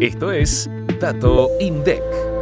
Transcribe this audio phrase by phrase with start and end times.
[0.00, 0.68] Esto es
[1.00, 2.35] Dato INDEC.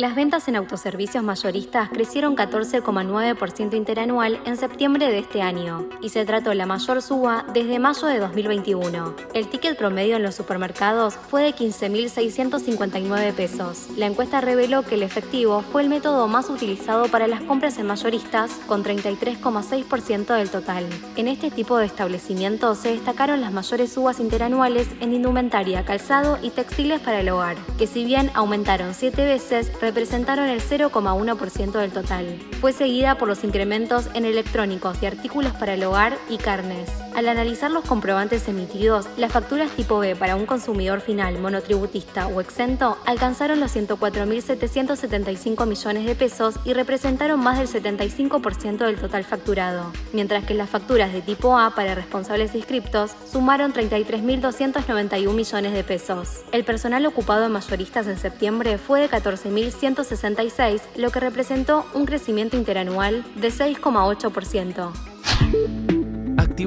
[0.00, 6.24] Las ventas en autoservicios mayoristas crecieron 14,9% interanual en septiembre de este año y se
[6.24, 9.14] trató la mayor suba desde mayo de 2021.
[9.34, 13.88] El ticket promedio en los supermercados fue de 15.659 pesos.
[13.98, 17.86] La encuesta reveló que el efectivo fue el método más utilizado para las compras en
[17.86, 20.86] mayoristas con 33,6% del total.
[21.16, 26.48] En este tipo de establecimientos se destacaron las mayores subas interanuales en indumentaria, calzado y
[26.48, 32.38] textiles para el hogar, que si bien aumentaron 7 veces, representaron el 0,1% del total.
[32.60, 36.88] Fue seguida por los incrementos en electrónicos y artículos para el hogar y carnes.
[37.14, 42.40] Al analizar los comprobantes emitidos, las facturas tipo B para un consumidor final monotributista o
[42.40, 49.92] exento alcanzaron los 104.775 millones de pesos y representaron más del 75% del total facturado,
[50.12, 56.42] mientras que las facturas de tipo A para responsables inscriptos sumaron 33.291 millones de pesos.
[56.52, 62.56] El personal ocupado en mayoristas en septiembre fue de 14.166, lo que representó un crecimiento
[62.56, 65.09] interanual de 6,8%